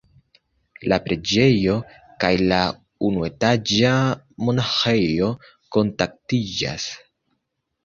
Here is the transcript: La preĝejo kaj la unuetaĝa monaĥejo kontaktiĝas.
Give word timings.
La 0.91 0.97
preĝejo 1.07 1.75
kaj 2.23 2.31
la 2.53 2.63
unuetaĝa 3.11 3.93
monaĥejo 4.49 5.31
kontaktiĝas. 5.79 6.91